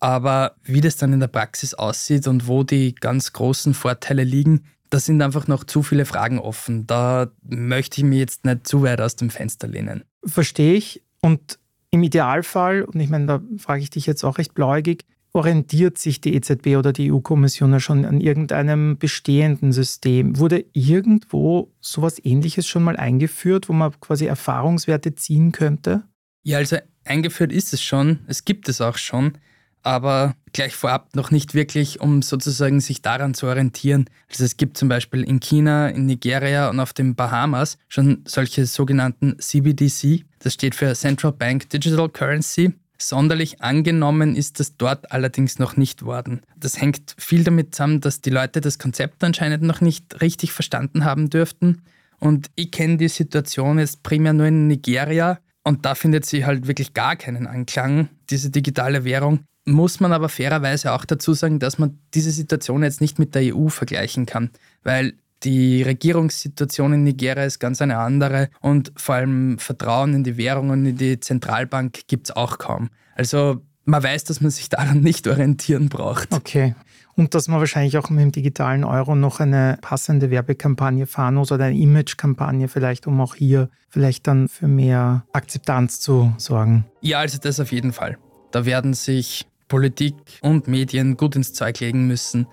Aber 0.00 0.56
wie 0.64 0.80
das 0.80 0.96
dann 0.96 1.12
in 1.12 1.20
der 1.20 1.28
Praxis 1.28 1.74
aussieht 1.74 2.26
und 2.26 2.48
wo 2.48 2.64
die 2.64 2.94
ganz 2.94 3.34
großen 3.34 3.74
Vorteile 3.74 4.24
liegen, 4.24 4.64
da 4.88 4.98
sind 4.98 5.20
einfach 5.20 5.46
noch 5.46 5.64
zu 5.64 5.82
viele 5.82 6.06
Fragen 6.06 6.38
offen. 6.38 6.86
Da 6.86 7.30
möchte 7.42 8.00
ich 8.00 8.04
mir 8.04 8.18
jetzt 8.18 8.46
nicht 8.46 8.66
zu 8.66 8.82
weit 8.82 9.00
aus 9.02 9.16
dem 9.16 9.30
Fenster 9.30 9.68
lehnen. 9.68 10.04
Verstehe 10.24 10.74
ich. 10.74 11.02
Und 11.20 11.58
im 11.90 12.02
Idealfall, 12.02 12.82
und 12.82 12.98
ich 13.00 13.10
meine, 13.10 13.26
da 13.26 13.42
frage 13.58 13.82
ich 13.82 13.90
dich 13.90 14.06
jetzt 14.06 14.24
auch 14.24 14.38
recht 14.38 14.54
bläugig, 14.54 15.04
orientiert 15.32 15.98
sich 15.98 16.20
die 16.20 16.34
EZB 16.34 16.76
oder 16.76 16.92
die 16.92 17.10
EU-Kommission 17.10 17.72
ja 17.72 17.80
schon 17.80 18.04
an 18.04 18.20
irgendeinem 18.20 18.98
bestehenden 18.98 19.72
System? 19.72 20.38
Wurde 20.38 20.64
irgendwo 20.72 21.72
sowas 21.80 22.16
ähnliches 22.22 22.66
schon 22.66 22.82
mal 22.82 22.96
eingeführt, 22.96 23.68
wo 23.68 23.72
man 23.72 23.92
quasi 24.00 24.26
Erfahrungswerte 24.26 25.14
ziehen 25.14 25.52
könnte? 25.52 26.02
Ja, 26.42 26.58
also 26.58 26.76
eingeführt 27.04 27.52
ist 27.52 27.72
es 27.72 27.82
schon. 27.82 28.20
Es 28.26 28.44
gibt 28.44 28.68
es 28.68 28.80
auch 28.80 28.98
schon 28.98 29.38
aber 29.82 30.34
gleich 30.52 30.74
vorab 30.74 31.14
noch 31.14 31.30
nicht 31.30 31.54
wirklich, 31.54 32.00
um 32.00 32.22
sozusagen 32.22 32.80
sich 32.80 33.02
daran 33.02 33.34
zu 33.34 33.46
orientieren. 33.46 34.06
Also 34.30 34.44
es 34.44 34.56
gibt 34.56 34.76
zum 34.76 34.88
Beispiel 34.88 35.22
in 35.22 35.40
China, 35.40 35.88
in 35.88 36.06
Nigeria 36.06 36.68
und 36.68 36.80
auf 36.80 36.92
den 36.92 37.14
Bahamas 37.14 37.78
schon 37.88 38.22
solche 38.26 38.66
sogenannten 38.66 39.38
CBDC. 39.38 40.24
Das 40.38 40.54
steht 40.54 40.74
für 40.74 40.94
Central 40.94 41.32
Bank 41.32 41.68
Digital 41.70 42.08
Currency. 42.08 42.74
Sonderlich 42.98 43.60
angenommen 43.60 44.36
ist 44.36 44.60
das 44.60 44.76
dort 44.76 45.10
allerdings 45.10 45.58
noch 45.58 45.76
nicht 45.76 46.04
worden. 46.04 46.42
Das 46.56 46.80
hängt 46.80 47.16
viel 47.18 47.42
damit 47.42 47.74
zusammen, 47.74 48.00
dass 48.00 48.20
die 48.20 48.30
Leute 48.30 48.60
das 48.60 48.78
Konzept 48.78 49.24
anscheinend 49.24 49.64
noch 49.64 49.80
nicht 49.80 50.20
richtig 50.20 50.52
verstanden 50.52 51.04
haben 51.04 51.28
dürften. 51.28 51.82
Und 52.20 52.50
ich 52.54 52.70
kenne 52.70 52.98
die 52.98 53.08
Situation 53.08 53.80
jetzt 53.80 54.04
primär 54.04 54.32
nur 54.32 54.46
in 54.46 54.68
Nigeria. 54.68 55.40
Und 55.64 55.84
da 55.84 55.96
findet 55.96 56.26
sie 56.26 56.46
halt 56.46 56.68
wirklich 56.68 56.94
gar 56.94 57.16
keinen 57.16 57.48
Anklang, 57.48 58.08
diese 58.30 58.50
digitale 58.50 59.04
Währung 59.04 59.40
muss 59.64 60.00
man 60.00 60.12
aber 60.12 60.28
fairerweise 60.28 60.92
auch 60.92 61.04
dazu 61.04 61.34
sagen, 61.34 61.58
dass 61.58 61.78
man 61.78 61.98
diese 62.14 62.30
Situation 62.30 62.82
jetzt 62.82 63.00
nicht 63.00 63.18
mit 63.18 63.34
der 63.34 63.54
EU 63.54 63.68
vergleichen 63.68 64.26
kann, 64.26 64.50
weil 64.82 65.14
die 65.44 65.82
Regierungssituation 65.82 66.92
in 66.92 67.04
Nigeria 67.04 67.44
ist 67.44 67.58
ganz 67.58 67.82
eine 67.82 67.98
andere 67.98 68.48
und 68.60 68.92
vor 68.96 69.16
allem 69.16 69.58
Vertrauen 69.58 70.14
in 70.14 70.24
die 70.24 70.36
Währung 70.36 70.70
und 70.70 70.86
in 70.86 70.96
die 70.96 71.20
Zentralbank 71.20 72.06
gibt 72.06 72.28
es 72.28 72.36
auch 72.36 72.58
kaum. 72.58 72.90
Also 73.16 73.60
man 73.84 74.02
weiß, 74.02 74.24
dass 74.24 74.40
man 74.40 74.50
sich 74.50 74.68
daran 74.68 75.00
nicht 75.00 75.26
orientieren 75.26 75.88
braucht. 75.88 76.32
Okay. 76.32 76.74
Und 77.14 77.34
dass 77.34 77.48
man 77.48 77.58
wahrscheinlich 77.58 77.98
auch 77.98 78.08
mit 78.08 78.20
dem 78.20 78.32
digitalen 78.32 78.84
Euro 78.84 79.14
noch 79.14 79.40
eine 79.40 79.78
passende 79.82 80.30
Werbekampagne 80.30 81.06
fahren 81.06 81.34
muss 81.34 81.52
oder 81.52 81.66
eine 81.66 81.76
Imagekampagne 81.76 82.68
vielleicht, 82.68 83.06
um 83.06 83.20
auch 83.20 83.34
hier 83.34 83.68
vielleicht 83.88 84.26
dann 84.26 84.48
für 84.48 84.68
mehr 84.68 85.26
Akzeptanz 85.32 86.00
zu 86.00 86.32
sorgen. 86.38 86.86
Ja, 87.02 87.18
also 87.18 87.38
das 87.38 87.60
auf 87.60 87.70
jeden 87.70 87.92
Fall. 87.92 88.16
Da 88.50 88.64
werden 88.64 88.94
sich 88.94 89.46
Politik 89.72 90.14
und 90.42 90.68
Medien 90.68 91.16
gut 91.16 91.34
ins 91.34 91.54
Zeug 91.54 91.80
legen 91.80 92.06
müssen, 92.06 92.46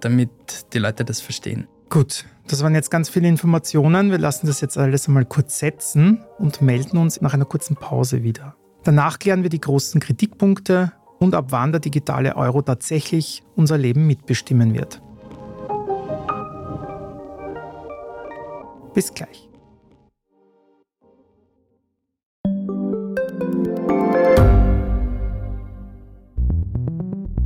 damit 0.00 0.28
die 0.74 0.78
Leute 0.78 1.06
das 1.06 1.22
verstehen. 1.22 1.68
Gut, 1.88 2.26
das 2.48 2.62
waren 2.62 2.74
jetzt 2.74 2.90
ganz 2.90 3.08
viele 3.08 3.28
Informationen. 3.28 4.10
Wir 4.10 4.18
lassen 4.18 4.46
das 4.46 4.60
jetzt 4.60 4.76
alles 4.76 5.08
einmal 5.08 5.24
kurz 5.24 5.58
setzen 5.58 6.22
und 6.38 6.60
melden 6.60 6.98
uns 6.98 7.22
nach 7.22 7.32
einer 7.32 7.46
kurzen 7.46 7.76
Pause 7.76 8.22
wieder. 8.22 8.56
Danach 8.84 9.18
klären 9.18 9.42
wir 9.42 9.48
die 9.48 9.58
großen 9.58 10.02
Kritikpunkte 10.02 10.92
und 11.18 11.34
ab 11.34 11.46
wann 11.48 11.72
der 11.72 11.80
digitale 11.80 12.36
Euro 12.36 12.60
tatsächlich 12.60 13.42
unser 13.54 13.78
Leben 13.78 14.06
mitbestimmen 14.06 14.74
wird. 14.74 15.00
Bis 18.92 19.14
gleich. 19.14 19.45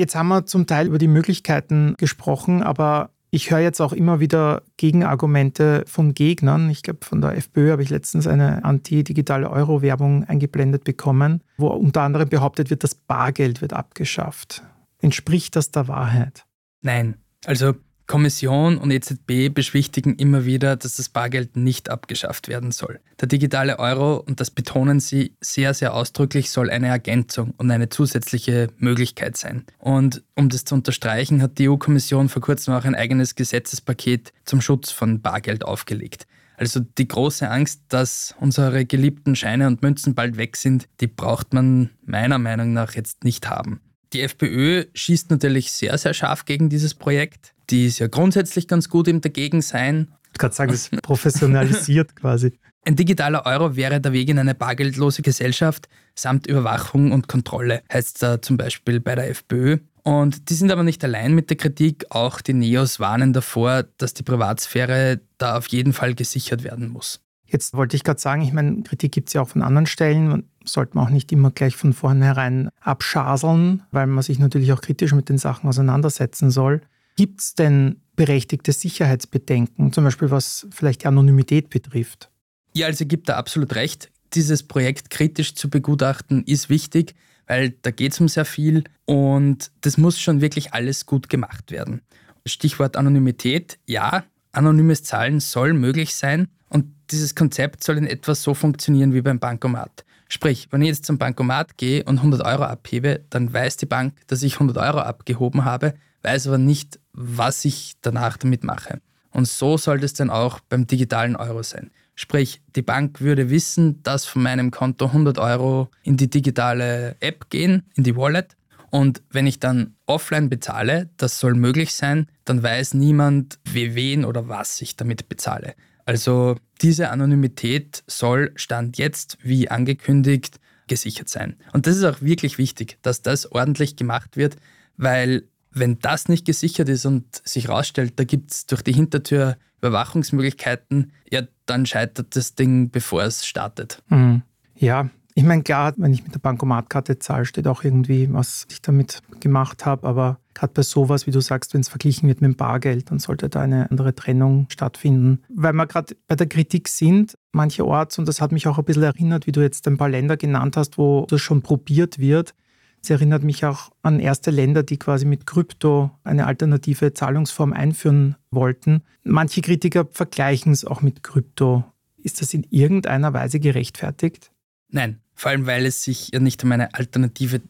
Jetzt 0.00 0.14
haben 0.14 0.28
wir 0.28 0.46
zum 0.46 0.66
Teil 0.66 0.86
über 0.86 0.96
die 0.96 1.08
Möglichkeiten 1.08 1.94
gesprochen, 1.98 2.62
aber 2.62 3.10
ich 3.30 3.50
höre 3.50 3.58
jetzt 3.58 3.82
auch 3.82 3.92
immer 3.92 4.18
wieder 4.18 4.62
Gegenargumente 4.78 5.84
von 5.86 6.14
Gegnern. 6.14 6.70
Ich 6.70 6.82
glaube, 6.82 7.00
von 7.04 7.20
der 7.20 7.36
FPÖ 7.36 7.70
habe 7.72 7.82
ich 7.82 7.90
letztens 7.90 8.26
eine 8.26 8.64
anti-digitale 8.64 9.50
Euro-Werbung 9.50 10.24
eingeblendet 10.24 10.84
bekommen, 10.84 11.42
wo 11.58 11.66
unter 11.66 12.00
anderem 12.00 12.30
behauptet 12.30 12.70
wird, 12.70 12.82
das 12.82 12.94
Bargeld 12.94 13.60
wird 13.60 13.74
abgeschafft. 13.74 14.62
Entspricht 15.02 15.54
das 15.54 15.70
der 15.70 15.86
Wahrheit? 15.86 16.46
Nein. 16.80 17.18
Also 17.44 17.74
Kommission 18.10 18.76
und 18.76 18.90
EZB 18.90 19.54
beschwichtigen 19.54 20.16
immer 20.16 20.44
wieder, 20.44 20.74
dass 20.74 20.96
das 20.96 21.08
Bargeld 21.08 21.54
nicht 21.54 21.90
abgeschafft 21.90 22.48
werden 22.48 22.72
soll. 22.72 22.98
Der 23.20 23.28
digitale 23.28 23.78
Euro, 23.78 24.16
und 24.16 24.40
das 24.40 24.50
betonen 24.50 24.98
sie 24.98 25.36
sehr, 25.40 25.74
sehr 25.74 25.94
ausdrücklich, 25.94 26.50
soll 26.50 26.70
eine 26.70 26.88
Ergänzung 26.88 27.54
und 27.56 27.70
eine 27.70 27.88
zusätzliche 27.88 28.66
Möglichkeit 28.78 29.36
sein. 29.36 29.64
Und 29.78 30.24
um 30.34 30.48
das 30.48 30.64
zu 30.64 30.74
unterstreichen, 30.74 31.40
hat 31.40 31.58
die 31.58 31.68
EU-Kommission 31.68 32.28
vor 32.28 32.42
kurzem 32.42 32.74
auch 32.74 32.84
ein 32.84 32.96
eigenes 32.96 33.36
Gesetzespaket 33.36 34.32
zum 34.44 34.60
Schutz 34.60 34.90
von 34.90 35.22
Bargeld 35.22 35.64
aufgelegt. 35.64 36.26
Also 36.56 36.80
die 36.80 37.06
große 37.06 37.48
Angst, 37.48 37.82
dass 37.90 38.34
unsere 38.40 38.86
geliebten 38.86 39.36
Scheine 39.36 39.68
und 39.68 39.82
Münzen 39.82 40.16
bald 40.16 40.36
weg 40.36 40.56
sind, 40.56 40.88
die 41.00 41.06
braucht 41.06 41.54
man 41.54 41.90
meiner 42.04 42.40
Meinung 42.40 42.72
nach 42.72 42.96
jetzt 42.96 43.22
nicht 43.22 43.48
haben. 43.48 43.80
Die 44.12 44.22
FPÖ 44.22 44.86
schießt 44.94 45.30
natürlich 45.30 45.70
sehr, 45.70 45.96
sehr 45.96 46.14
scharf 46.14 46.44
gegen 46.44 46.68
dieses 46.68 46.94
Projekt. 46.94 47.54
Die 47.70 47.86
ist 47.86 47.98
ja 47.98 48.08
grundsätzlich 48.08 48.68
ganz 48.68 48.88
gut 48.88 49.08
im 49.08 49.20
Dagegen-Sein. 49.20 50.08
Ich 50.32 50.38
kann 50.38 50.52
sagen, 50.52 50.72
das 50.72 50.90
professionalisiert 51.02 52.16
quasi. 52.20 52.52
Ein 52.84 52.96
digitaler 52.96 53.44
Euro 53.46 53.76
wäre 53.76 54.00
der 54.00 54.12
Weg 54.12 54.28
in 54.28 54.38
eine 54.38 54.54
bargeldlose 54.54 55.22
Gesellschaft 55.22 55.88
samt 56.14 56.46
Überwachung 56.46 57.12
und 57.12 57.28
Kontrolle, 57.28 57.82
heißt 57.92 58.22
da 58.22 58.42
zum 58.42 58.56
Beispiel 58.56 59.00
bei 59.00 59.14
der 59.14 59.30
FPÖ. 59.30 59.78
Und 60.02 60.48
die 60.48 60.54
sind 60.54 60.70
aber 60.70 60.82
nicht 60.82 61.04
allein 61.04 61.34
mit 61.34 61.50
der 61.50 61.56
Kritik. 61.56 62.06
Auch 62.10 62.40
die 62.40 62.54
Neos 62.54 63.00
warnen 63.00 63.32
davor, 63.32 63.84
dass 63.98 64.14
die 64.14 64.22
Privatsphäre 64.22 65.20
da 65.38 65.58
auf 65.58 65.66
jeden 65.68 65.92
Fall 65.92 66.14
gesichert 66.14 66.64
werden 66.64 66.88
muss. 66.88 67.20
Jetzt 67.46 67.74
wollte 67.74 67.96
ich 67.96 68.04
gerade 68.04 68.20
sagen, 68.20 68.42
ich 68.42 68.52
meine, 68.52 68.82
Kritik 68.82 69.12
gibt 69.12 69.28
es 69.28 69.34
ja 69.34 69.42
auch 69.42 69.48
von 69.48 69.62
anderen 69.62 69.86
Stellen. 69.86 70.48
Sollte 70.64 70.96
man 70.96 71.06
auch 71.06 71.10
nicht 71.10 71.32
immer 71.32 71.50
gleich 71.50 71.76
von 71.76 71.92
vornherein 71.92 72.70
abschaseln, 72.80 73.82
weil 73.90 74.06
man 74.06 74.22
sich 74.22 74.38
natürlich 74.38 74.72
auch 74.72 74.80
kritisch 74.80 75.12
mit 75.12 75.28
den 75.28 75.38
Sachen 75.38 75.68
auseinandersetzen 75.68 76.50
soll. 76.50 76.80
Gibt 77.16 77.40
es 77.40 77.54
denn 77.54 78.00
berechtigte 78.16 78.72
Sicherheitsbedenken, 78.72 79.92
zum 79.92 80.04
Beispiel 80.04 80.30
was 80.30 80.66
vielleicht 80.70 81.02
die 81.02 81.06
Anonymität 81.06 81.70
betrifft? 81.70 82.30
Ja, 82.74 82.86
also 82.86 83.04
gibt 83.06 83.28
da 83.28 83.36
absolut 83.36 83.74
recht. 83.74 84.10
Dieses 84.34 84.62
Projekt 84.62 85.10
kritisch 85.10 85.54
zu 85.54 85.68
begutachten 85.68 86.44
ist 86.44 86.68
wichtig, 86.68 87.14
weil 87.46 87.70
da 87.82 87.90
geht 87.90 88.12
es 88.12 88.20
um 88.20 88.28
sehr 88.28 88.44
viel 88.44 88.84
und 89.06 89.72
das 89.80 89.98
muss 89.98 90.20
schon 90.20 90.40
wirklich 90.40 90.72
alles 90.72 91.06
gut 91.06 91.28
gemacht 91.28 91.70
werden. 91.70 92.02
Stichwort 92.46 92.96
Anonymität, 92.96 93.78
ja, 93.86 94.24
anonymes 94.52 95.02
Zahlen 95.02 95.40
soll 95.40 95.72
möglich 95.72 96.14
sein 96.14 96.48
und 96.68 96.86
dieses 97.10 97.34
Konzept 97.34 97.82
soll 97.82 97.98
in 97.98 98.06
etwa 98.06 98.34
so 98.34 98.54
funktionieren 98.54 99.14
wie 99.14 99.20
beim 99.20 99.38
Bankomat. 99.38 100.04
Sprich, 100.28 100.68
wenn 100.70 100.82
ich 100.82 100.88
jetzt 100.88 101.06
zum 101.06 101.18
Bankomat 101.18 101.76
gehe 101.76 102.04
und 102.04 102.18
100 102.18 102.44
Euro 102.44 102.64
abhebe, 102.64 103.24
dann 103.30 103.52
weiß 103.52 103.78
die 103.78 103.86
Bank, 103.86 104.14
dass 104.28 104.44
ich 104.44 104.54
100 104.54 104.76
Euro 104.76 105.00
abgehoben 105.00 105.64
habe, 105.64 105.94
weiß 106.22 106.48
aber 106.48 106.58
nicht, 106.58 106.98
was 107.12 107.64
ich 107.64 107.94
danach 108.00 108.36
damit 108.36 108.64
mache. 108.64 109.00
Und 109.30 109.46
so 109.46 109.76
sollte 109.76 110.04
es 110.04 110.14
dann 110.14 110.30
auch 110.30 110.60
beim 110.60 110.86
digitalen 110.86 111.36
Euro 111.36 111.62
sein. 111.62 111.90
Sprich, 112.14 112.60
die 112.76 112.82
Bank 112.82 113.20
würde 113.20 113.48
wissen, 113.48 114.02
dass 114.02 114.26
von 114.26 114.42
meinem 114.42 114.70
Konto 114.70 115.06
100 115.06 115.38
Euro 115.38 115.90
in 116.02 116.16
die 116.16 116.28
digitale 116.28 117.16
App 117.20 117.48
gehen, 117.48 117.84
in 117.94 118.04
die 118.04 118.16
Wallet. 118.16 118.56
Und 118.90 119.22
wenn 119.30 119.46
ich 119.46 119.60
dann 119.60 119.94
offline 120.06 120.50
bezahle, 120.50 121.08
das 121.16 121.38
soll 121.38 121.54
möglich 121.54 121.94
sein, 121.94 122.26
dann 122.44 122.62
weiß 122.62 122.94
niemand, 122.94 123.58
wie 123.64 123.94
wen 123.94 124.24
oder 124.24 124.48
was 124.48 124.82
ich 124.82 124.96
damit 124.96 125.28
bezahle. 125.28 125.74
Also 126.04 126.56
diese 126.82 127.10
Anonymität 127.10 128.02
soll 128.06 128.52
Stand 128.56 128.98
jetzt, 128.98 129.38
wie 129.42 129.70
angekündigt, 129.70 130.58
gesichert 130.88 131.28
sein. 131.28 131.56
Und 131.72 131.86
das 131.86 131.96
ist 131.96 132.04
auch 132.04 132.20
wirklich 132.20 132.58
wichtig, 132.58 132.98
dass 133.02 133.22
das 133.22 133.50
ordentlich 133.50 133.94
gemacht 133.94 134.36
wird, 134.36 134.56
weil 134.96 135.44
wenn 135.72 135.98
das 135.98 136.28
nicht 136.28 136.44
gesichert 136.44 136.88
ist 136.88 137.06
und 137.06 137.24
sich 137.44 137.68
herausstellt, 137.68 138.14
da 138.16 138.24
gibt 138.24 138.50
es 138.50 138.66
durch 138.66 138.82
die 138.82 138.92
Hintertür 138.92 139.56
Überwachungsmöglichkeiten, 139.78 141.12
ja, 141.30 141.42
dann 141.66 141.86
scheitert 141.86 142.36
das 142.36 142.54
Ding, 142.54 142.90
bevor 142.90 143.22
es 143.22 143.46
startet. 143.46 144.02
Mhm. 144.08 144.42
Ja, 144.76 145.08
ich 145.34 145.44
meine, 145.44 145.62
klar, 145.62 145.94
wenn 145.96 146.12
ich 146.12 146.24
mit 146.24 146.34
der 146.34 146.40
Bankomatkarte 146.40 147.18
zahle, 147.18 147.44
steht 147.44 147.66
auch 147.66 147.84
irgendwie, 147.84 148.32
was 148.32 148.66
ich 148.70 148.82
damit 148.82 149.22
gemacht 149.38 149.86
habe. 149.86 150.06
Aber 150.06 150.38
gerade 150.54 150.72
bei 150.74 150.82
sowas, 150.82 151.26
wie 151.26 151.30
du 151.30 151.40
sagst, 151.40 151.72
wenn 151.72 151.80
es 151.80 151.88
verglichen 151.88 152.28
wird 152.28 152.40
mit 152.40 152.50
dem 152.52 152.56
Bargeld, 152.56 153.10
dann 153.10 153.20
sollte 153.20 153.48
da 153.48 153.62
eine 153.62 153.90
andere 153.90 154.14
Trennung 154.14 154.66
stattfinden. 154.68 155.42
Weil 155.48 155.72
wir 155.72 155.86
gerade 155.86 156.16
bei 156.26 156.34
der 156.34 156.48
Kritik 156.48 156.88
sind, 156.88 157.38
mancherorts, 157.52 158.18
und 158.18 158.26
das 158.26 158.40
hat 158.40 158.52
mich 158.52 158.66
auch 158.66 158.78
ein 158.78 158.84
bisschen 158.84 159.04
erinnert, 159.04 159.46
wie 159.46 159.52
du 159.52 159.60
jetzt 159.60 159.86
ein 159.86 159.96
paar 159.96 160.08
Länder 160.08 160.36
genannt 160.36 160.76
hast, 160.76 160.98
wo 160.98 161.26
das 161.28 161.40
schon 161.40 161.62
probiert 161.62 162.18
wird, 162.18 162.54
es 163.02 163.10
erinnert 163.10 163.42
mich 163.42 163.64
auch 163.64 163.90
an 164.02 164.20
erste 164.20 164.50
Länder, 164.50 164.82
die 164.82 164.98
quasi 164.98 165.24
mit 165.24 165.46
Krypto 165.46 166.10
eine 166.22 166.46
alternative 166.46 167.14
Zahlungsform 167.14 167.72
einführen 167.72 168.36
wollten. 168.50 169.02
Manche 169.24 169.62
Kritiker 169.62 170.06
vergleichen 170.10 170.72
es 170.72 170.84
auch 170.84 171.00
mit 171.00 171.22
Krypto. 171.22 171.84
Ist 172.22 172.42
das 172.42 172.52
in 172.52 172.66
irgendeiner 172.70 173.32
Weise 173.32 173.60
gerechtfertigt? 173.60 174.50
Nein, 174.90 175.20
vor 175.34 175.50
allem 175.50 175.66
weil 175.66 175.86
es 175.86 176.02
sich 176.02 176.30
ja 176.32 176.40
nicht 176.40 176.62
um 176.64 176.72
eine 176.72 176.94
alternative 176.94 177.62